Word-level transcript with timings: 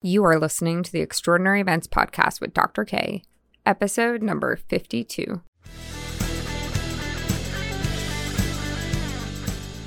You 0.00 0.24
are 0.26 0.38
listening 0.38 0.84
to 0.84 0.92
the 0.92 1.00
Extraordinary 1.00 1.60
Events 1.60 1.88
Podcast 1.88 2.40
with 2.40 2.54
Dr. 2.54 2.84
K, 2.84 3.24
episode 3.66 4.22
number 4.22 4.54
52. 4.54 5.42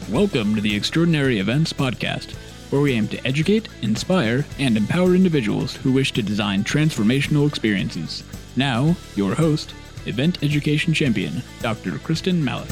Welcome 0.10 0.54
to 0.56 0.60
the 0.60 0.76
Extraordinary 0.76 1.40
Events 1.40 1.72
Podcast, 1.72 2.34
where 2.72 2.82
we 2.82 2.92
aim 2.92 3.08
to 3.08 3.26
educate, 3.26 3.70
inspire, 3.84 4.46
and 4.60 4.76
empower 4.76 5.16
individuals 5.16 5.78
who 5.78 5.94
wish 5.94 6.12
to 6.12 6.22
design 6.22 6.66
transformational 6.66 7.48
experiences. 7.48 8.26
Now, 8.58 8.98
your 9.16 9.34
host, 9.34 9.74
Event 10.08 10.44
Education 10.44 10.94
Champion, 10.94 11.42
Dr. 11.62 11.92
Kristin 11.92 12.42
Malek. 12.42 12.68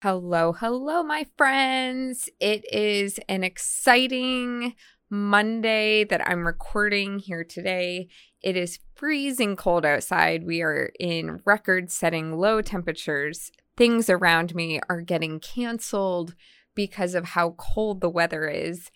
Hello, 0.00 0.52
hello, 0.52 1.02
my 1.02 1.26
friends. 1.36 2.28
It 2.38 2.64
is 2.72 3.18
an 3.28 3.42
exciting 3.42 4.76
Monday 5.10 6.04
that 6.04 6.24
I'm 6.24 6.46
recording 6.46 7.18
here 7.18 7.42
today. 7.42 8.06
It 8.40 8.56
is 8.56 8.78
freezing 8.94 9.56
cold 9.56 9.84
outside. 9.84 10.46
We 10.46 10.62
are 10.62 10.92
in 11.00 11.40
record 11.44 11.90
setting 11.90 12.38
low 12.38 12.62
temperatures. 12.62 13.50
Things 13.76 14.08
around 14.08 14.54
me 14.54 14.78
are 14.88 15.00
getting 15.00 15.40
canceled 15.40 16.36
because 16.76 17.16
of 17.16 17.24
how 17.24 17.56
cold 17.58 18.00
the 18.00 18.08
weather 18.08 18.46
is. 18.46 18.92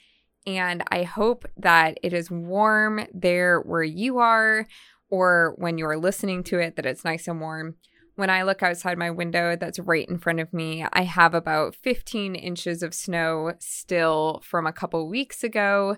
And 0.47 0.84
I 0.92 1.03
hope 1.03 1.47
that 1.56 1.98
it 2.05 2.12
is 2.12 2.30
warm 2.30 3.09
there 3.12 3.61
where 3.61 3.83
you 3.83 4.19
are, 4.19 4.69
or 5.11 5.56
when 5.59 5.78
you're 5.78 5.98
listening 5.98 6.45
to 6.45 6.61
it, 6.61 6.77
that 6.77 6.87
it's 6.87 7.05
nice 7.05 7.27
and 7.27 7.41
warm. 7.41 7.75
When 8.15 8.29
I 8.29 8.43
look 8.43 8.62
outside 8.62 8.98
my 8.98 9.11
window 9.11 9.57
that's 9.57 9.79
right 9.79 10.07
in 10.07 10.19
front 10.19 10.41
of 10.41 10.53
me, 10.53 10.84
I 10.93 11.03
have 11.03 11.33
about 11.33 11.75
15 11.75 12.34
inches 12.34 12.83
of 12.83 12.95
snow 12.95 13.55
still 13.59 14.43
from 14.45 14.66
a 14.66 14.73
couple 14.73 15.09
weeks 15.09 15.43
ago, 15.43 15.97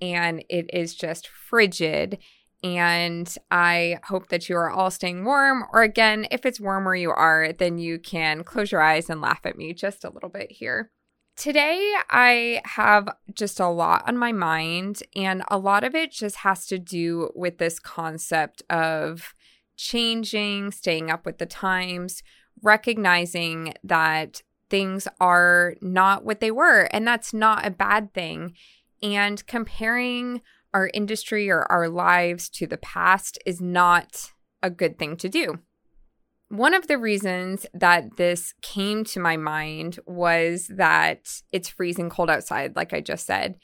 and 0.00 0.44
it 0.48 0.70
is 0.72 0.94
just 0.94 1.26
frigid. 1.26 2.18
And 2.62 3.32
I 3.50 3.98
hope 4.04 4.28
that 4.28 4.48
you 4.48 4.56
are 4.56 4.70
all 4.70 4.90
staying 4.90 5.24
warm. 5.24 5.64
Or 5.72 5.82
again, 5.82 6.26
if 6.30 6.46
it's 6.46 6.60
warm 6.60 6.84
where 6.84 6.94
you 6.94 7.10
are, 7.10 7.52
then 7.52 7.78
you 7.78 7.98
can 7.98 8.44
close 8.44 8.72
your 8.72 8.82
eyes 8.82 9.10
and 9.10 9.20
laugh 9.20 9.40
at 9.44 9.56
me 9.56 9.72
just 9.74 10.04
a 10.04 10.10
little 10.10 10.30
bit 10.30 10.52
here. 10.52 10.90
Today, 11.36 11.94
I 12.10 12.62
have 12.64 13.08
just 13.32 13.60
a 13.60 13.68
lot 13.68 14.08
on 14.08 14.18
my 14.18 14.32
mind, 14.32 15.04
and 15.14 15.44
a 15.48 15.58
lot 15.58 15.84
of 15.84 15.94
it 15.94 16.10
just 16.10 16.36
has 16.36 16.66
to 16.66 16.80
do 16.80 17.30
with 17.36 17.58
this 17.58 17.78
concept 17.78 18.64
of 18.68 19.34
changing, 19.78 20.72
staying 20.72 21.10
up 21.10 21.24
with 21.24 21.38
the 21.38 21.46
times, 21.46 22.22
recognizing 22.62 23.72
that 23.82 24.42
things 24.68 25.08
are 25.18 25.76
not 25.80 26.24
what 26.24 26.40
they 26.40 26.50
were, 26.50 26.82
and 26.92 27.06
that's 27.06 27.32
not 27.32 27.66
a 27.66 27.70
bad 27.70 28.12
thing. 28.12 28.52
And 29.02 29.46
comparing 29.46 30.42
our 30.74 30.90
industry 30.92 31.48
or 31.48 31.62
our 31.72 31.88
lives 31.88 32.50
to 32.50 32.66
the 32.66 32.76
past 32.76 33.38
is 33.46 33.60
not 33.60 34.32
a 34.62 34.68
good 34.68 34.98
thing 34.98 35.16
to 35.16 35.28
do. 35.28 35.60
One 36.50 36.74
of 36.74 36.88
the 36.88 36.98
reasons 36.98 37.66
that 37.72 38.16
this 38.16 38.54
came 38.62 39.04
to 39.04 39.20
my 39.20 39.36
mind 39.36 39.98
was 40.06 40.66
that 40.74 41.20
it's 41.52 41.68
freezing 41.68 42.10
cold 42.10 42.30
outside, 42.30 42.74
like 42.74 42.92
I 42.92 43.00
just 43.00 43.26
said. 43.26 43.56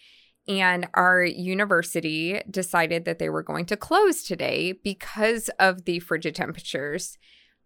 And 0.46 0.88
our 0.94 1.22
university 1.22 2.40
decided 2.50 3.06
that 3.06 3.18
they 3.18 3.30
were 3.30 3.42
going 3.42 3.64
to 3.66 3.76
close 3.76 4.22
today 4.22 4.72
because 4.72 5.48
of 5.58 5.84
the 5.84 6.00
frigid 6.00 6.34
temperatures. 6.34 7.16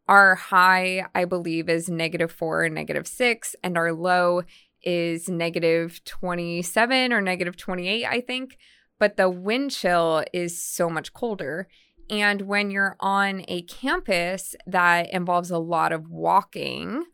Our 0.06 0.36
high, 0.36 1.06
I 1.14 1.24
believe, 1.24 1.68
is 1.68 1.88
negative 1.88 2.30
four, 2.30 2.68
negative 2.68 3.06
six, 3.06 3.56
and 3.62 3.76
our 3.76 3.92
low 3.92 4.42
is 4.82 5.28
negative 5.28 6.02
27 6.04 7.12
or 7.12 7.20
negative 7.20 7.56
28, 7.56 8.06
I 8.06 8.20
think. 8.20 8.56
But 8.98 9.16
the 9.16 9.28
wind 9.28 9.72
chill 9.72 10.24
is 10.32 10.60
so 10.60 10.88
much 10.88 11.12
colder. 11.12 11.68
And 12.10 12.42
when 12.42 12.70
you're 12.70 12.96
on 13.00 13.44
a 13.48 13.62
campus 13.62 14.54
that 14.66 15.10
involves 15.10 15.50
a 15.50 15.58
lot 15.58 15.92
of 15.92 16.08
walking 16.08 17.04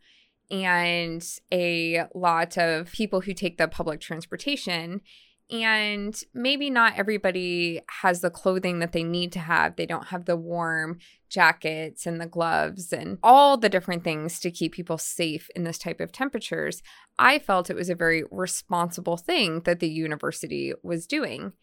and 0.49 1.25
a 1.51 2.05
lot 2.13 2.57
of 2.57 2.91
people 2.91 3.21
who 3.21 3.33
take 3.33 3.57
the 3.57 3.67
public 3.67 3.99
transportation, 3.99 5.01
and 5.51 6.19
maybe 6.33 6.69
not 6.69 6.97
everybody 6.97 7.81
has 8.01 8.21
the 8.21 8.31
clothing 8.31 8.79
that 8.79 8.93
they 8.93 9.03
need 9.03 9.31
to 9.33 9.39
have. 9.39 9.75
They 9.75 9.85
don't 9.85 10.07
have 10.07 10.25
the 10.25 10.35
warm 10.35 10.97
jackets 11.29 12.07
and 12.07 12.19
the 12.19 12.25
gloves 12.25 12.91
and 12.91 13.19
all 13.21 13.57
the 13.57 13.69
different 13.69 14.03
things 14.03 14.39
to 14.39 14.49
keep 14.49 14.73
people 14.73 14.97
safe 14.97 15.49
in 15.55 15.63
this 15.63 15.77
type 15.77 15.99
of 15.99 16.11
temperatures. 16.11 16.81
I 17.19 17.37
felt 17.37 17.69
it 17.69 17.75
was 17.75 17.89
a 17.89 17.95
very 17.95 18.23
responsible 18.31 19.17
thing 19.17 19.61
that 19.61 19.79
the 19.79 19.89
university 19.89 20.73
was 20.81 21.05
doing. 21.05 21.53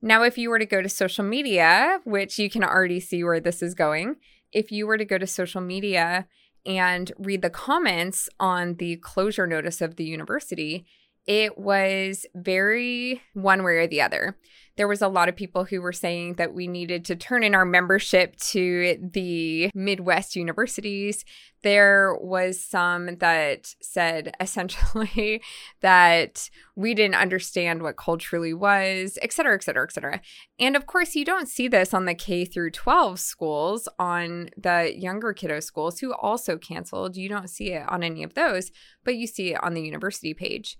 Now, 0.00 0.22
if 0.22 0.38
you 0.38 0.50
were 0.50 0.58
to 0.58 0.66
go 0.66 0.82
to 0.82 0.88
social 0.88 1.24
media, 1.24 2.00
which 2.04 2.38
you 2.38 2.48
can 2.48 2.62
already 2.62 3.00
see 3.00 3.24
where 3.24 3.40
this 3.40 3.62
is 3.62 3.74
going, 3.74 4.16
if 4.52 4.70
you 4.70 4.86
were 4.86 4.98
to 4.98 5.04
go 5.04 5.18
to 5.18 5.26
social 5.26 5.60
media 5.60 6.28
and 6.64 7.12
read 7.18 7.42
the 7.42 7.50
comments 7.50 8.28
on 8.38 8.74
the 8.74 8.96
closure 8.96 9.46
notice 9.46 9.80
of 9.80 9.96
the 9.96 10.04
university, 10.04 10.86
it 11.26 11.58
was 11.58 12.24
very 12.34 13.20
one 13.34 13.64
way 13.64 13.78
or 13.78 13.86
the 13.86 14.00
other. 14.00 14.36
There 14.76 14.86
was 14.86 15.00
a 15.00 15.08
lot 15.08 15.30
of 15.30 15.36
people 15.36 15.64
who 15.64 15.80
were 15.80 15.92
saying 15.92 16.34
that 16.34 16.52
we 16.52 16.68
needed 16.68 17.04
to 17.06 17.16
turn 17.16 17.42
in 17.42 17.54
our 17.54 17.64
membership 17.64 18.36
to 18.36 18.98
the 19.12 19.70
Midwest 19.74 20.36
universities. 20.36 21.24
There 21.62 22.14
was 22.20 22.62
some 22.62 23.16
that 23.16 23.74
said 23.80 24.36
essentially 24.40 25.42
that 25.80 26.50
we 26.76 26.92
didn't 26.92 27.14
understand 27.14 27.82
what 27.82 27.96
cold 27.96 28.20
truly 28.20 28.52
was, 28.52 29.18
et 29.22 29.32
cetera, 29.32 29.54
et 29.54 29.64
cetera, 29.64 29.84
et 29.84 29.92
cetera. 29.92 30.20
And 30.60 30.76
of 30.76 30.86
course, 30.86 31.16
you 31.16 31.24
don't 31.24 31.48
see 31.48 31.68
this 31.68 31.94
on 31.94 32.04
the 32.04 32.14
K 32.14 32.44
through 32.44 32.72
12 32.72 33.18
schools, 33.18 33.88
on 33.98 34.50
the 34.58 34.92
younger 34.94 35.32
kiddo 35.32 35.60
schools 35.60 36.00
who 36.00 36.12
also 36.12 36.58
canceled. 36.58 37.16
You 37.16 37.30
don't 37.30 37.48
see 37.48 37.72
it 37.72 37.88
on 37.88 38.02
any 38.02 38.22
of 38.22 38.34
those, 38.34 38.70
but 39.04 39.16
you 39.16 39.26
see 39.26 39.54
it 39.54 39.64
on 39.64 39.72
the 39.72 39.82
university 39.82 40.34
page. 40.34 40.76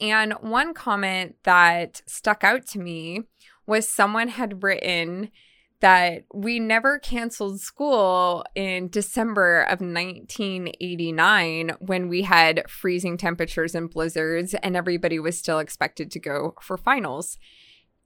And 0.00 0.32
one 0.40 0.74
comment 0.74 1.36
that 1.44 2.02
stuck 2.06 2.44
out 2.44 2.66
to 2.68 2.78
me 2.78 3.22
was 3.66 3.88
someone 3.88 4.28
had 4.28 4.62
written 4.62 5.30
that 5.80 6.24
we 6.34 6.60
never 6.60 6.98
canceled 6.98 7.60
school 7.60 8.44
in 8.54 8.88
December 8.88 9.62
of 9.62 9.80
1989 9.80 11.70
when 11.80 12.08
we 12.08 12.22
had 12.22 12.68
freezing 12.68 13.16
temperatures 13.16 13.74
and 13.74 13.90
blizzards 13.90 14.54
and 14.54 14.76
everybody 14.76 15.18
was 15.18 15.38
still 15.38 15.58
expected 15.58 16.10
to 16.10 16.20
go 16.20 16.54
for 16.60 16.76
finals. 16.76 17.38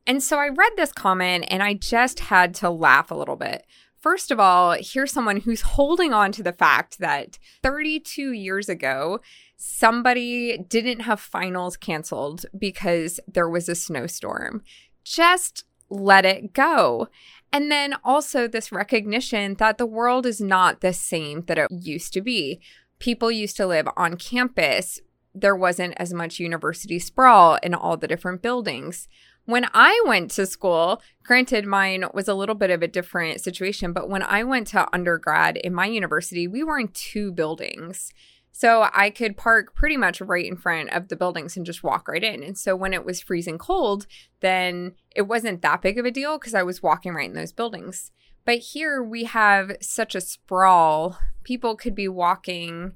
And 0.06 0.22
so 0.22 0.38
I 0.38 0.49
read 0.49 0.72
this 0.77 0.93
comment 0.93 1.47
and 1.49 1.62
I 1.62 1.75
just 1.75 2.21
had 2.21 2.54
to 2.56 2.71
laugh 2.71 3.10
a 3.10 3.16
little 3.16 3.37
bit. 3.37 3.66
First 4.04 4.31
of 4.31 4.38
all, 4.38 4.76
here's 4.78 5.12
someone 5.12 5.38
who's 5.38 5.62
holding 5.62 6.12
on 6.12 6.31
to 6.32 6.42
the 6.42 6.53
fact 6.53 6.98
that 6.98 7.38
32 7.62 8.32
years 8.32 8.69
ago, 8.69 9.20
somebody 9.56 10.59
didn't 10.59 11.00
have 11.00 11.19
finals 11.19 11.78
canceled 11.78 12.44
because 12.59 13.19
there 13.26 13.48
was 13.48 13.66
a 13.66 13.75
snowstorm. 13.75 14.62
Just 15.04 15.65
let 15.88 16.26
it 16.26 16.53
go. 16.53 17.09
And 17.50 17.72
then 17.72 17.94
also 18.04 18.47
this 18.47 18.70
recognition 18.70 19.54
that 19.54 19.78
the 19.78 19.87
world 19.87 20.26
is 20.26 20.38
not 20.38 20.82
the 20.82 20.92
same 20.92 21.47
that 21.47 21.56
it 21.56 21.71
used 21.71 22.12
to 22.12 22.21
be. 22.21 22.60
People 22.98 23.31
used 23.31 23.56
to 23.56 23.66
live 23.66 23.88
on 23.97 24.19
campus. 24.19 25.00
There 25.34 25.56
wasn't 25.56 25.94
as 25.97 26.12
much 26.12 26.38
university 26.38 26.98
sprawl 26.98 27.59
in 27.62 27.72
all 27.72 27.97
the 27.97 28.09
different 28.09 28.42
buildings. 28.42 29.09
When 29.47 29.66
I 29.75 30.03
went 30.06 30.31
to 30.32 30.47
school, 30.47 31.03
granted, 31.22 31.66
mine 31.66 32.05
was 32.15 32.28
a 32.28 32.34
little 32.34 32.55
bit 32.55 32.71
of 32.71 32.82
a 32.82 32.88
different 32.88 33.43
situation, 33.43 33.93
but 33.93 34.09
when 34.09 34.22
I 34.22 34.43
went 34.43 34.69
to 34.69 34.88
undergrad 34.94 35.59
in 35.59 35.75
my 35.75 35.87
university, 35.87 36.49
we 36.49 36.62
were 36.62 36.78
in 36.78 36.88
two 36.88 37.31
buildings. 37.31 38.10
So 38.53 38.88
I 38.94 39.10
could 39.10 39.37
park 39.37 39.75
pretty 39.75 39.97
much 39.97 40.21
right 40.21 40.47
in 40.47 40.56
front 40.56 40.91
of 40.91 41.09
the 41.09 41.16
buildings 41.16 41.56
and 41.56 41.66
just 41.66 41.83
walk 41.83 42.09
right 42.09 42.22
in. 42.22 42.43
And 42.43 42.57
so 42.57 42.77
when 42.77 42.95
it 42.95 43.04
was 43.04 43.21
freezing 43.21 43.59
cold, 43.59 44.07
then 44.41 44.92
it 45.15 45.22
wasn't 45.22 45.60
that 45.63 45.83
big 45.83 45.98
of 45.98 46.07
a 46.07 46.10
deal 46.10 46.39
because 46.39 46.54
I 46.54 46.63
was 46.63 46.83
walking 46.83 47.15
right 47.15 47.28
in 47.28 47.34
those 47.34 47.53
buildings. 47.53 48.13
But 48.45 48.59
here 48.59 49.03
we 49.03 49.24
have 49.24 49.72
such 49.80 50.15
a 50.15 50.21
sprawl. 50.21 51.18
People 51.42 51.74
could 51.74 51.95
be 51.95 52.09
walking 52.09 52.92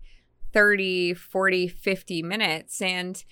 30, 0.52 1.14
40, 1.14 1.68
50 1.68 2.22
minutes. 2.22 2.80
And 2.80 3.22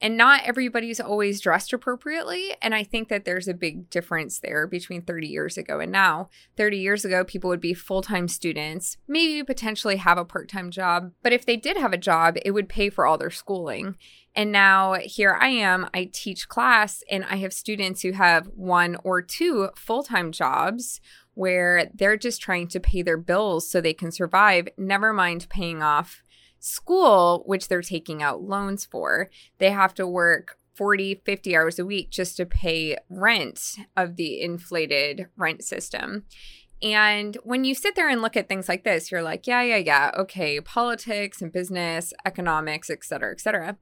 and 0.00 0.16
not 0.16 0.42
everybody's 0.44 1.00
always 1.00 1.40
dressed 1.40 1.72
appropriately. 1.72 2.54
And 2.62 2.74
I 2.74 2.84
think 2.84 3.08
that 3.08 3.24
there's 3.24 3.48
a 3.48 3.54
big 3.54 3.90
difference 3.90 4.38
there 4.38 4.66
between 4.66 5.02
30 5.02 5.26
years 5.26 5.58
ago 5.58 5.80
and 5.80 5.92
now. 5.92 6.28
30 6.56 6.78
years 6.78 7.04
ago, 7.04 7.24
people 7.24 7.50
would 7.50 7.60
be 7.60 7.74
full 7.74 8.02
time 8.02 8.28
students, 8.28 8.96
maybe 9.06 9.42
potentially 9.42 9.96
have 9.96 10.18
a 10.18 10.24
part 10.24 10.48
time 10.48 10.70
job. 10.70 11.12
But 11.22 11.32
if 11.32 11.44
they 11.44 11.56
did 11.56 11.76
have 11.76 11.92
a 11.92 11.98
job, 11.98 12.36
it 12.44 12.52
would 12.52 12.68
pay 12.68 12.88
for 12.90 13.06
all 13.06 13.18
their 13.18 13.30
schooling. 13.30 13.96
And 14.34 14.52
now 14.52 14.94
here 14.94 15.36
I 15.40 15.48
am, 15.48 15.88
I 15.92 16.08
teach 16.12 16.48
class, 16.48 17.02
and 17.10 17.24
I 17.24 17.36
have 17.36 17.52
students 17.52 18.02
who 18.02 18.12
have 18.12 18.46
one 18.54 18.96
or 19.02 19.22
two 19.22 19.70
full 19.74 20.02
time 20.02 20.32
jobs 20.32 21.00
where 21.34 21.90
they're 21.94 22.16
just 22.16 22.40
trying 22.40 22.68
to 22.68 22.80
pay 22.80 23.02
their 23.02 23.16
bills 23.16 23.70
so 23.70 23.80
they 23.80 23.94
can 23.94 24.12
survive, 24.12 24.68
never 24.76 25.12
mind 25.12 25.48
paying 25.48 25.82
off 25.82 26.22
school, 26.60 27.42
which 27.46 27.68
they're 27.68 27.82
taking 27.82 28.22
out 28.22 28.42
loans 28.42 28.84
for. 28.84 29.30
They 29.58 29.70
have 29.70 29.94
to 29.94 30.06
work 30.06 30.58
40, 30.74 31.22
50 31.24 31.56
hours 31.56 31.78
a 31.78 31.84
week 31.84 32.10
just 32.10 32.36
to 32.36 32.46
pay 32.46 32.96
rent 33.08 33.76
of 33.96 34.16
the 34.16 34.40
inflated 34.40 35.28
rent 35.36 35.64
system. 35.64 36.24
And 36.82 37.36
when 37.42 37.64
you 37.64 37.74
sit 37.74 37.94
there 37.94 38.08
and 38.08 38.22
look 38.22 38.36
at 38.36 38.48
things 38.48 38.68
like 38.68 38.84
this, 38.84 39.10
you're 39.10 39.22
like, 39.22 39.46
yeah, 39.46 39.62
yeah, 39.62 39.76
yeah, 39.76 40.10
okay, 40.16 40.60
politics 40.60 41.42
and 41.42 41.52
business, 41.52 42.12
economics, 42.24 42.88
et 42.88 43.04
cetera, 43.04 43.32
et 43.32 43.40
cetera. 43.40 43.76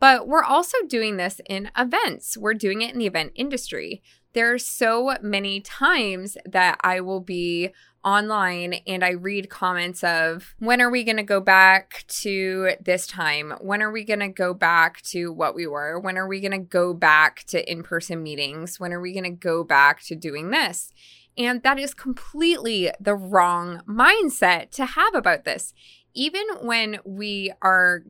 But 0.00 0.28
we're 0.28 0.44
also 0.44 0.76
doing 0.86 1.16
this 1.16 1.40
in 1.48 1.70
events. 1.78 2.36
We're 2.36 2.52
doing 2.52 2.82
it 2.82 2.92
in 2.92 2.98
the 2.98 3.06
event 3.06 3.32
industry. 3.34 4.02
There 4.34 4.52
are 4.52 4.58
so 4.58 5.16
many 5.22 5.60
times 5.60 6.36
that 6.44 6.78
I 6.82 7.00
will 7.00 7.20
be 7.20 7.70
online 8.04 8.74
and 8.86 9.04
I 9.04 9.10
read 9.10 9.48
comments 9.48 10.04
of 10.04 10.54
when 10.58 10.80
are 10.80 10.90
we 10.90 11.04
going 11.04 11.16
to 11.16 11.22
go 11.22 11.40
back 11.40 12.04
to 12.08 12.72
this 12.80 13.06
time? 13.06 13.54
When 13.60 13.82
are 13.82 13.90
we 13.90 14.04
going 14.04 14.20
to 14.20 14.28
go 14.28 14.52
back 14.54 15.00
to 15.02 15.32
what 15.32 15.54
we 15.54 15.66
were? 15.66 15.98
When 15.98 16.18
are 16.18 16.28
we 16.28 16.40
going 16.40 16.52
to 16.52 16.58
go 16.58 16.92
back 16.92 17.44
to 17.48 17.70
in 17.70 17.82
person 17.82 18.22
meetings? 18.22 18.78
When 18.78 18.92
are 18.92 19.00
we 19.00 19.12
going 19.12 19.24
to 19.24 19.30
go 19.30 19.64
back 19.64 20.02
to 20.04 20.14
doing 20.14 20.50
this? 20.50 20.92
And 21.36 21.62
that 21.62 21.78
is 21.78 21.94
completely 21.94 22.90
the 23.00 23.16
wrong 23.16 23.80
mindset 23.88 24.70
to 24.72 24.84
have 24.84 25.14
about 25.14 25.44
this. 25.44 25.72
Even 26.14 26.44
when 26.60 26.98
we 27.04 27.52
are 27.60 28.04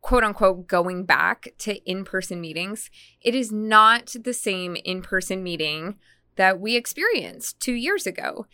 quote 0.00 0.24
unquote 0.24 0.66
going 0.66 1.04
back 1.04 1.48
to 1.58 1.76
in 1.88 2.04
person 2.04 2.40
meetings, 2.40 2.90
it 3.20 3.34
is 3.34 3.52
not 3.52 4.14
the 4.18 4.32
same 4.32 4.76
in 4.76 5.02
person 5.02 5.42
meeting 5.42 5.96
that 6.36 6.58
we 6.58 6.76
experienced 6.76 7.60
two 7.60 7.74
years 7.74 8.06
ago. 8.06 8.46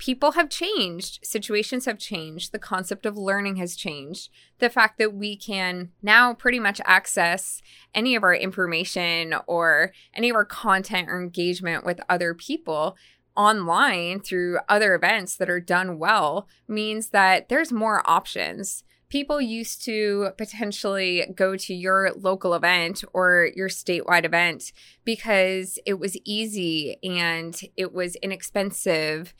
People 0.00 0.32
have 0.32 0.48
changed, 0.48 1.18
situations 1.22 1.84
have 1.84 1.98
changed, 1.98 2.52
the 2.52 2.58
concept 2.58 3.04
of 3.04 3.18
learning 3.18 3.56
has 3.56 3.76
changed. 3.76 4.30
The 4.58 4.70
fact 4.70 4.98
that 4.98 5.12
we 5.12 5.36
can 5.36 5.90
now 6.00 6.32
pretty 6.32 6.58
much 6.58 6.80
access 6.86 7.60
any 7.94 8.14
of 8.14 8.22
our 8.22 8.34
information 8.34 9.34
or 9.46 9.92
any 10.14 10.30
of 10.30 10.36
our 10.36 10.46
content 10.46 11.10
or 11.10 11.20
engagement 11.20 11.84
with 11.84 12.00
other 12.08 12.32
people 12.32 12.96
online 13.36 14.20
through 14.20 14.60
other 14.70 14.94
events 14.94 15.36
that 15.36 15.50
are 15.50 15.60
done 15.60 15.98
well 15.98 16.48
means 16.66 17.10
that 17.10 17.50
there's 17.50 17.70
more 17.70 18.02
options. 18.08 18.84
People 19.10 19.38
used 19.38 19.84
to 19.84 20.30
potentially 20.38 21.26
go 21.34 21.56
to 21.56 21.74
your 21.74 22.12
local 22.16 22.54
event 22.54 23.04
or 23.12 23.50
your 23.54 23.68
statewide 23.68 24.24
event 24.24 24.72
because 25.04 25.78
it 25.84 25.98
was 25.98 26.16
easy 26.24 26.96
and 27.02 27.60
it 27.76 27.92
was 27.92 28.16
inexpensive 28.16 29.34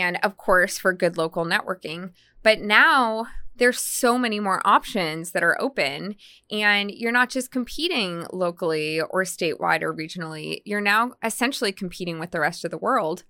and, 0.00 0.18
of 0.22 0.36
course, 0.36 0.78
for 0.78 0.92
good 0.92 1.16
local 1.16 1.44
networking. 1.44 2.10
But 2.42 2.60
now 2.60 3.26
there's 3.56 3.78
so 3.78 4.18
many 4.18 4.40
more 4.40 4.62
options 4.64 5.32
that 5.32 5.42
are 5.42 5.60
open 5.60 6.16
and 6.50 6.90
you're 6.90 7.12
not 7.12 7.28
just 7.28 7.50
competing 7.50 8.26
locally 8.32 9.00
or 9.00 9.24
statewide 9.24 9.82
or 9.82 9.94
regionally 9.94 10.62
you're 10.64 10.80
now 10.80 11.12
essentially 11.22 11.70
competing 11.70 12.18
with 12.18 12.30
the 12.30 12.40
rest 12.40 12.64
of 12.64 12.70
the 12.70 12.78
world 12.78 13.24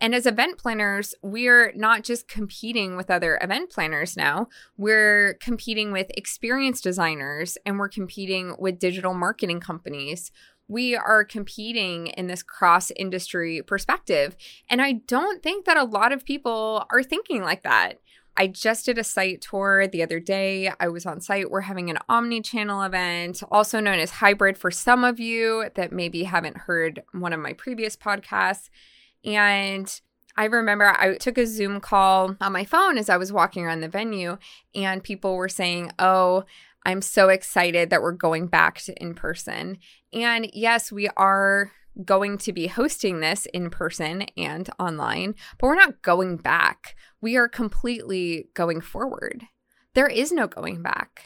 and 0.00 0.14
as 0.14 0.26
event 0.26 0.58
planners, 0.58 1.14
we're 1.22 1.72
not 1.74 2.04
just 2.04 2.28
competing 2.28 2.96
with 2.96 3.10
other 3.10 3.38
event 3.42 3.70
planners 3.70 4.16
now, 4.16 4.48
we're 4.76 5.34
competing 5.40 5.90
with 5.90 6.10
experienced 6.16 6.84
designers 6.84 7.58
and 7.66 7.78
we're 7.78 7.88
competing 7.88 8.54
with 8.58 8.78
digital 8.78 9.12
marketing 9.12 9.60
companies. 9.60 10.30
We 10.68 10.94
are 10.94 11.24
competing 11.24 12.08
in 12.08 12.26
this 12.26 12.42
cross 12.42 12.90
industry 12.94 13.62
perspective. 13.66 14.36
And 14.68 14.82
I 14.82 14.92
don't 14.92 15.42
think 15.42 15.64
that 15.64 15.76
a 15.76 15.84
lot 15.84 16.12
of 16.12 16.24
people 16.24 16.86
are 16.90 17.02
thinking 17.02 17.42
like 17.42 17.62
that. 17.62 18.00
I 18.40 18.46
just 18.46 18.86
did 18.86 18.98
a 18.98 19.04
site 19.04 19.40
tour 19.40 19.88
the 19.88 20.02
other 20.02 20.20
day. 20.20 20.70
I 20.78 20.86
was 20.86 21.06
on 21.06 21.20
site. 21.20 21.50
We're 21.50 21.62
having 21.62 21.90
an 21.90 21.98
omni 22.08 22.40
channel 22.40 22.82
event, 22.82 23.42
also 23.50 23.80
known 23.80 23.98
as 23.98 24.12
hybrid 24.12 24.56
for 24.56 24.70
some 24.70 25.02
of 25.02 25.18
you 25.18 25.70
that 25.74 25.90
maybe 25.90 26.22
haven't 26.22 26.56
heard 26.56 27.02
one 27.12 27.32
of 27.32 27.40
my 27.40 27.52
previous 27.52 27.96
podcasts. 27.96 28.70
And 29.24 30.00
I 30.36 30.44
remember 30.44 30.84
I 30.84 31.16
took 31.16 31.36
a 31.36 31.48
Zoom 31.48 31.80
call 31.80 32.36
on 32.40 32.52
my 32.52 32.64
phone 32.64 32.96
as 32.96 33.08
I 33.08 33.16
was 33.16 33.32
walking 33.32 33.64
around 33.64 33.80
the 33.80 33.88
venue, 33.88 34.38
and 34.72 35.02
people 35.02 35.34
were 35.34 35.48
saying, 35.48 35.90
Oh, 35.98 36.44
I'm 36.84 37.02
so 37.02 37.28
excited 37.28 37.90
that 37.90 38.02
we're 38.02 38.12
going 38.12 38.46
back 38.46 38.80
to 38.82 39.02
in 39.02 39.14
person. 39.14 39.78
And 40.12 40.50
yes, 40.52 40.90
we 40.90 41.08
are 41.16 41.72
going 42.04 42.38
to 42.38 42.52
be 42.52 42.68
hosting 42.68 43.20
this 43.20 43.46
in 43.46 43.70
person 43.70 44.22
and 44.36 44.70
online, 44.78 45.34
but 45.58 45.66
we're 45.66 45.74
not 45.74 46.02
going 46.02 46.36
back. 46.36 46.96
We 47.20 47.36
are 47.36 47.48
completely 47.48 48.48
going 48.54 48.80
forward. 48.80 49.44
There 49.94 50.06
is 50.06 50.30
no 50.30 50.46
going 50.46 50.82
back. 50.82 51.24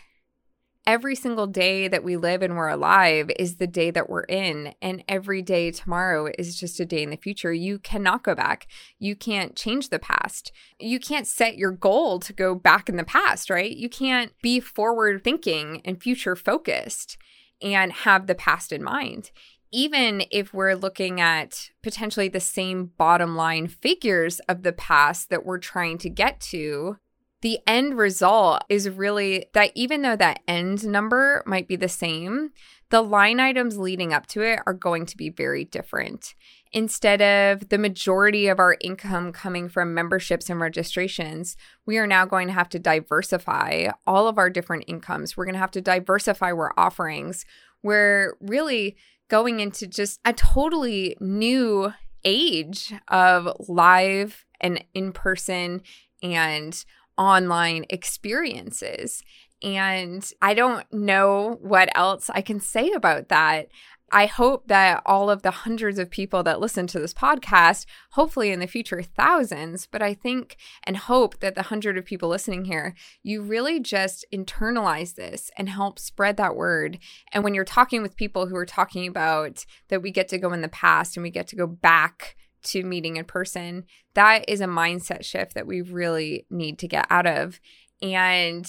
Every 0.84 1.14
single 1.14 1.46
day 1.46 1.87
that 1.87 2.02
we 2.02 2.17
live 2.17 2.43
and 2.43 2.56
we're 2.56 2.69
alive 2.69 3.31
is 3.38 3.56
the 3.56 3.69
day 3.69 3.93
that 3.93 4.11
we're 4.11 4.25
in. 4.25 4.75
And 4.82 5.05
every 5.08 5.40
day 5.40 5.70
tomorrow 5.70 6.29
is 6.37 6.58
just 6.58 6.81
a 6.81 6.84
day 6.84 7.05
in 7.05 7.11
the 7.11 7.17
future. 7.17 7.52
You 7.52 7.79
cannot 7.79 8.25
go 8.25 8.34
back. 8.34 8.67
You 8.99 9.14
can't 9.14 9.55
change 9.55 9.90
the 9.90 10.00
past. 10.00 10.50
You 10.81 10.99
can't 10.99 11.29
set 11.29 11.56
your 11.56 11.70
goal 11.70 12.19
to 12.19 12.32
go 12.32 12.56
back 12.56 12.88
in 12.88 12.96
the 12.96 13.05
past, 13.05 13.49
right? 13.49 13.70
You 13.70 13.88
can't 13.88 14.32
be 14.43 14.58
forward 14.58 15.23
thinking 15.23 15.82
and 15.84 16.02
future 16.02 16.34
focused 16.34 17.17
and 17.62 17.93
have 17.93 18.26
the 18.26 18.35
past 18.35 18.73
in 18.73 18.82
mind 18.82 19.31
even 19.73 20.23
if 20.31 20.52
we're 20.52 20.75
looking 20.75 21.19
at 21.19 21.70
potentially 21.82 22.28
the 22.28 22.40
same 22.40 22.90
bottom 22.99 23.35
line 23.35 23.67
figures 23.67 24.38
of 24.40 24.62
the 24.62 24.73
past 24.73 25.31
that 25.31 25.46
we're 25.46 25.58
trying 25.58 25.96
to 25.96 26.11
get 26.11 26.38
to, 26.40 26.99
the 27.42 27.58
end 27.66 27.98
result 27.98 28.64
is 28.68 28.88
really 28.88 29.46
that 29.52 29.72
even 29.74 30.02
though 30.02 30.16
that 30.16 30.40
end 30.48 30.86
number 30.86 31.42
might 31.44 31.68
be 31.68 31.76
the 31.76 31.88
same, 31.88 32.50
the 32.90 33.02
line 33.02 33.40
items 33.40 33.78
leading 33.78 34.12
up 34.12 34.26
to 34.28 34.42
it 34.42 34.60
are 34.64 34.74
going 34.74 35.06
to 35.06 35.16
be 35.16 35.28
very 35.28 35.64
different. 35.64 36.34
Instead 36.72 37.20
of 37.20 37.68
the 37.68 37.78
majority 37.78 38.46
of 38.46 38.58
our 38.58 38.76
income 38.80 39.32
coming 39.32 39.68
from 39.68 39.92
memberships 39.92 40.48
and 40.48 40.60
registrations, 40.60 41.56
we 41.84 41.98
are 41.98 42.06
now 42.06 42.24
going 42.24 42.46
to 42.46 42.54
have 42.54 42.68
to 42.68 42.78
diversify 42.78 43.88
all 44.06 44.28
of 44.28 44.38
our 44.38 44.48
different 44.48 44.84
incomes. 44.86 45.36
We're 45.36 45.44
going 45.44 45.54
to 45.54 45.60
have 45.60 45.70
to 45.72 45.82
diversify 45.82 46.52
our 46.52 46.72
offerings. 46.78 47.44
We're 47.82 48.36
really 48.40 48.96
going 49.28 49.60
into 49.60 49.86
just 49.86 50.20
a 50.24 50.32
totally 50.32 51.16
new 51.18 51.92
age 52.24 52.94
of 53.08 53.48
live 53.68 54.44
and 54.60 54.84
in 54.94 55.12
person 55.12 55.82
and 56.22 56.84
online 57.19 57.85
experiences. 57.91 59.23
And 59.62 60.29
I 60.41 60.55
don't 60.55 60.85
know 60.93 61.59
what 61.61 61.88
else 61.94 62.31
I 62.31 62.41
can 62.41 62.59
say 62.59 62.91
about 62.91 63.29
that. 63.29 63.69
I 64.14 64.26
hope 64.26 64.69
that 64.69 65.02
all 65.07 65.31
of 65.31 65.40
the 65.40 65.50
hundreds 65.50 65.99
of 65.99 66.11
people 66.11 66.42
that 66.42 66.61
listen 66.61 66.87
to 66.88 67.00
this 67.00 67.14
podcast, 67.14 67.87
hopefully 68.11 68.50
in 68.50 68.61
the 68.61 68.66
future, 68.66 69.02
thousands, 69.02 69.87
but 69.87 70.02
I 70.02 70.12
think 70.12 70.59
and 70.85 70.99
hope 70.99 71.40
that 71.40 71.54
the 71.54 71.62
hundred 71.62 71.97
of 71.97 72.04
people 72.04 72.28
listening 72.28 72.66
here, 72.66 72.95
you 73.23 73.40
really 73.40 73.81
just 73.81 74.26
internalize 74.31 75.14
this 75.14 75.50
and 75.57 75.71
help 75.71 75.99
spread 75.99 76.37
that 76.37 76.57
word. 76.57 76.99
And 77.33 77.42
when 77.42 77.54
you're 77.54 77.64
talking 77.64 78.02
with 78.02 78.14
people 78.14 78.49
who 78.49 78.57
are 78.57 78.66
talking 78.66 79.07
about 79.07 79.64
that 79.88 80.02
we 80.02 80.11
get 80.11 80.28
to 80.28 80.38
go 80.38 80.52
in 80.52 80.61
the 80.61 80.69
past 80.69 81.16
and 81.16 81.23
we 81.23 81.31
get 81.31 81.47
to 81.49 81.57
go 81.57 81.66
back 81.66 82.37
to 82.64 82.83
meeting 82.83 83.16
in 83.16 83.25
person, 83.25 83.85
that 84.14 84.45
is 84.49 84.61
a 84.61 84.66
mindset 84.66 85.25
shift 85.25 85.54
that 85.54 85.66
we 85.66 85.81
really 85.81 86.47
need 86.50 86.78
to 86.81 86.88
get 86.88 87.07
out 87.11 87.26
of. 87.26 87.61
And 88.00 88.66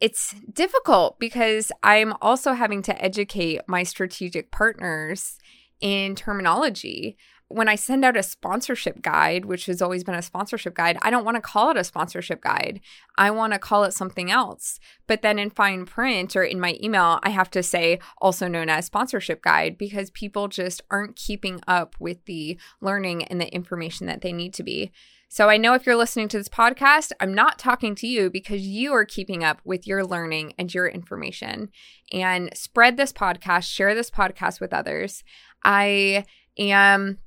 it's 0.00 0.34
difficult 0.52 1.18
because 1.18 1.72
I'm 1.82 2.14
also 2.20 2.52
having 2.52 2.82
to 2.82 3.02
educate 3.02 3.62
my 3.66 3.82
strategic 3.82 4.50
partners 4.50 5.38
in 5.80 6.14
terminology. 6.14 7.16
When 7.48 7.68
I 7.68 7.76
send 7.76 8.04
out 8.04 8.16
a 8.16 8.22
sponsorship 8.22 9.02
guide, 9.02 9.44
which 9.44 9.66
has 9.66 9.82
always 9.82 10.02
been 10.02 10.14
a 10.14 10.22
sponsorship 10.22 10.74
guide, 10.74 10.98
I 11.02 11.10
don't 11.10 11.24
want 11.24 11.36
to 11.36 11.40
call 11.40 11.70
it 11.70 11.76
a 11.76 11.84
sponsorship 11.84 12.40
guide. 12.42 12.80
I 13.18 13.30
want 13.30 13.52
to 13.52 13.58
call 13.58 13.84
it 13.84 13.92
something 13.92 14.30
else. 14.30 14.80
But 15.06 15.22
then 15.22 15.38
in 15.38 15.50
fine 15.50 15.84
print 15.84 16.34
or 16.36 16.42
in 16.42 16.58
my 16.58 16.76
email, 16.82 17.20
I 17.22 17.30
have 17.30 17.50
to 17.50 17.62
say 17.62 18.00
also 18.18 18.48
known 18.48 18.70
as 18.70 18.86
sponsorship 18.86 19.42
guide 19.42 19.76
because 19.78 20.10
people 20.10 20.48
just 20.48 20.82
aren't 20.90 21.16
keeping 21.16 21.60
up 21.68 21.94
with 21.98 22.24
the 22.24 22.58
learning 22.80 23.24
and 23.24 23.40
the 23.40 23.54
information 23.54 24.06
that 24.06 24.22
they 24.22 24.32
need 24.32 24.54
to 24.54 24.62
be. 24.62 24.90
So 25.28 25.48
I 25.48 25.56
know 25.56 25.74
if 25.74 25.84
you're 25.84 25.96
listening 25.96 26.28
to 26.28 26.38
this 26.38 26.48
podcast, 26.48 27.10
I'm 27.18 27.34
not 27.34 27.58
talking 27.58 27.96
to 27.96 28.06
you 28.06 28.30
because 28.30 28.62
you 28.62 28.92
are 28.94 29.04
keeping 29.04 29.42
up 29.42 29.60
with 29.64 29.84
your 29.84 30.04
learning 30.04 30.54
and 30.58 30.72
your 30.72 30.86
information. 30.86 31.70
And 32.12 32.50
spread 32.56 32.96
this 32.96 33.12
podcast, 33.12 33.64
share 33.64 33.96
this 33.96 34.12
podcast 34.12 34.60
with 34.60 34.72
others. 34.72 35.24
I 35.64 36.24
am 36.56 37.18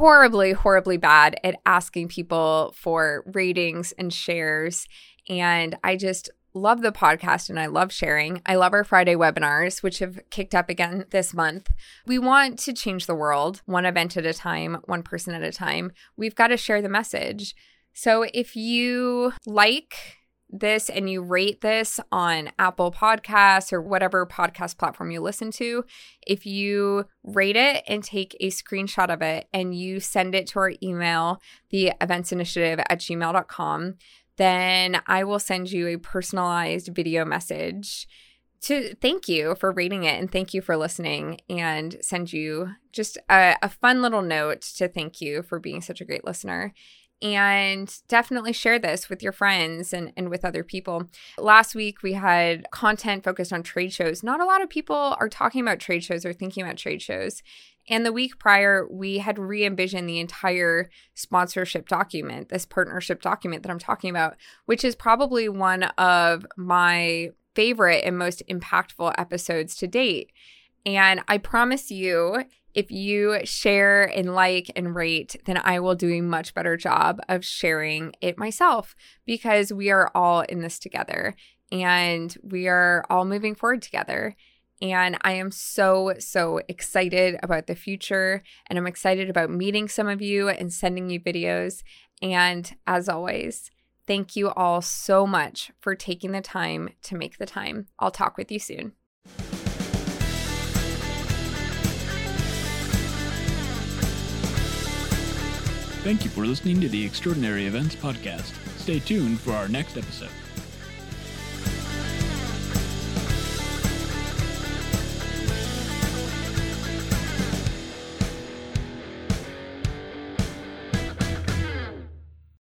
horribly, 0.00 0.52
horribly 0.52 0.96
bad 0.96 1.38
at 1.44 1.60
asking 1.66 2.08
people 2.08 2.72
for 2.74 3.22
ratings 3.34 3.92
and 3.98 4.10
shares. 4.14 4.86
And 5.28 5.76
I 5.84 5.96
just 5.96 6.30
love 6.54 6.80
the 6.80 6.90
podcast 6.90 7.50
and 7.50 7.60
I 7.60 7.66
love 7.66 7.92
sharing. 7.92 8.40
I 8.46 8.54
love 8.54 8.72
our 8.72 8.82
Friday 8.82 9.14
webinars, 9.14 9.82
which 9.82 9.98
have 9.98 10.18
kicked 10.30 10.54
up 10.54 10.70
again 10.70 11.04
this 11.10 11.34
month. 11.34 11.68
We 12.06 12.18
want 12.18 12.58
to 12.60 12.72
change 12.72 13.04
the 13.04 13.14
world 13.14 13.60
one 13.66 13.84
event 13.84 14.16
at 14.16 14.24
a 14.24 14.32
time, 14.32 14.78
one 14.86 15.02
person 15.02 15.34
at 15.34 15.42
a 15.42 15.52
time. 15.52 15.92
We've 16.16 16.34
got 16.34 16.48
to 16.48 16.56
share 16.56 16.80
the 16.80 16.88
message. 16.88 17.54
So 17.92 18.24
if 18.32 18.56
you 18.56 19.34
like 19.44 20.16
this 20.52 20.88
and 20.88 21.08
you 21.08 21.22
rate 21.22 21.60
this 21.60 22.00
on 22.10 22.50
Apple 22.58 22.90
Podcasts 22.90 23.72
or 23.72 23.80
whatever 23.80 24.26
podcast 24.26 24.78
platform 24.78 25.10
you 25.10 25.20
listen 25.20 25.50
to, 25.52 25.84
if 26.26 26.44
you 26.46 27.06
rate 27.22 27.56
it 27.56 27.84
and 27.86 28.02
take 28.02 28.36
a 28.40 28.48
screenshot 28.48 29.12
of 29.12 29.22
it 29.22 29.48
and 29.52 29.74
you 29.74 30.00
send 30.00 30.34
it 30.34 30.46
to 30.48 30.58
our 30.58 30.72
email, 30.82 31.40
the 31.70 31.92
events 32.00 32.32
initiative 32.32 32.80
at 32.88 33.00
gmail.com, 33.00 33.94
then 34.36 35.00
I 35.06 35.24
will 35.24 35.38
send 35.38 35.70
you 35.70 35.86
a 35.86 35.98
personalized 35.98 36.88
video 36.88 37.24
message 37.24 38.08
to 38.62 38.94
thank 38.96 39.28
you 39.28 39.54
for 39.54 39.72
rating 39.72 40.04
it 40.04 40.18
and 40.18 40.30
thank 40.30 40.52
you 40.52 40.60
for 40.60 40.76
listening 40.76 41.40
and 41.48 41.96
send 42.00 42.32
you 42.32 42.70
just 42.92 43.16
a, 43.28 43.56
a, 43.62 43.68
fun 43.68 44.02
little 44.02 44.22
note 44.22 44.60
to 44.60 44.86
thank 44.86 45.20
you 45.20 45.42
for 45.42 45.58
being 45.58 45.80
such 45.80 46.00
a 46.00 46.04
great 46.04 46.24
listener. 46.24 46.74
And 47.22 47.94
definitely 48.08 48.54
share 48.54 48.78
this 48.78 49.10
with 49.10 49.22
your 49.22 49.32
friends 49.32 49.92
and, 49.92 50.12
and 50.16 50.30
with 50.30 50.44
other 50.44 50.64
people. 50.64 51.06
Last 51.36 51.74
week, 51.74 52.02
we 52.02 52.14
had 52.14 52.70
content 52.70 53.24
focused 53.24 53.52
on 53.52 53.62
trade 53.62 53.92
shows. 53.92 54.22
Not 54.22 54.40
a 54.40 54.46
lot 54.46 54.62
of 54.62 54.70
people 54.70 55.16
are 55.20 55.28
talking 55.28 55.60
about 55.60 55.80
trade 55.80 56.02
shows 56.02 56.24
or 56.24 56.32
thinking 56.32 56.62
about 56.62 56.78
trade 56.78 57.02
shows. 57.02 57.42
And 57.90 58.06
the 58.06 58.12
week 58.12 58.38
prior, 58.38 58.86
we 58.88 59.18
had 59.18 59.38
re 59.38 59.64
envisioned 59.64 60.08
the 60.08 60.20
entire 60.20 60.88
sponsorship 61.14 61.88
document, 61.88 62.48
this 62.48 62.64
partnership 62.64 63.20
document 63.20 63.64
that 63.64 63.70
I'm 63.70 63.78
talking 63.78 64.10
about, 64.10 64.36
which 64.66 64.84
is 64.84 64.94
probably 64.94 65.48
one 65.48 65.84
of 65.98 66.46
my 66.56 67.30
favorite 67.54 68.04
and 68.04 68.16
most 68.16 68.42
impactful 68.48 69.14
episodes 69.18 69.74
to 69.76 69.86
date. 69.86 70.32
And 70.86 71.20
I 71.28 71.38
promise 71.38 71.90
you, 71.90 72.44
if 72.74 72.90
you 72.90 73.38
share 73.44 74.04
and 74.04 74.34
like 74.34 74.70
and 74.76 74.94
rate, 74.94 75.36
then 75.44 75.60
I 75.62 75.80
will 75.80 75.94
do 75.94 76.12
a 76.12 76.20
much 76.20 76.54
better 76.54 76.76
job 76.76 77.20
of 77.28 77.44
sharing 77.44 78.14
it 78.20 78.38
myself 78.38 78.94
because 79.26 79.72
we 79.72 79.90
are 79.90 80.10
all 80.14 80.40
in 80.42 80.60
this 80.60 80.78
together 80.78 81.34
and 81.72 82.36
we 82.42 82.68
are 82.68 83.04
all 83.10 83.24
moving 83.24 83.54
forward 83.54 83.82
together. 83.82 84.36
And 84.82 85.18
I 85.22 85.32
am 85.32 85.50
so, 85.50 86.14
so 86.18 86.60
excited 86.68 87.38
about 87.42 87.66
the 87.66 87.74
future. 87.74 88.42
And 88.66 88.78
I'm 88.78 88.86
excited 88.86 89.28
about 89.28 89.50
meeting 89.50 89.88
some 89.88 90.08
of 90.08 90.22
you 90.22 90.48
and 90.48 90.72
sending 90.72 91.10
you 91.10 91.20
videos. 91.20 91.82
And 92.22 92.74
as 92.86 93.08
always, 93.08 93.70
Thank 94.10 94.34
you 94.34 94.50
all 94.50 94.82
so 94.82 95.24
much 95.24 95.70
for 95.78 95.94
taking 95.94 96.32
the 96.32 96.40
time 96.40 96.88
to 97.02 97.14
make 97.14 97.38
the 97.38 97.46
time. 97.46 97.86
I'll 98.00 98.10
talk 98.10 98.36
with 98.36 98.50
you 98.50 98.58
soon. 98.58 98.99
Thank 106.02 106.24
you 106.24 106.30
for 106.30 106.46
listening 106.46 106.80
to 106.80 106.88
the 106.88 107.04
Extraordinary 107.04 107.66
Events 107.66 107.94
Podcast. 107.94 108.54
Stay 108.78 109.00
tuned 109.00 109.38
for 109.38 109.52
our 109.52 109.68
next 109.68 109.98
episode. 109.98 110.30